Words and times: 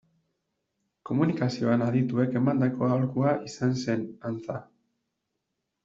Komunikazioan 1.09 1.85
adituek 1.89 2.35
emandako 2.41 2.89
aholkua 2.91 3.37
izan 3.53 3.79
zen, 3.87 4.11
antza. 4.33 4.61